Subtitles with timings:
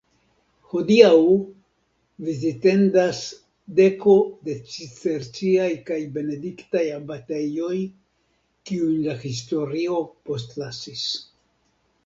[0.69, 1.17] Hodiaŭ
[2.29, 3.19] vizitindas
[3.79, 4.15] deko
[4.47, 7.77] da cisterciaj kaj benediktaj abatejoj,
[8.71, 9.99] kiujn la historio
[10.31, 11.05] postlasis.